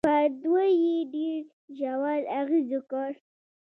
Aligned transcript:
پر 0.07 0.25
دوی 0.43 0.69
يې 0.85 0.97
ډېر 1.13 1.39
ژور 1.77 2.21
اغېز 2.39 2.67
وکړ. 2.73 3.09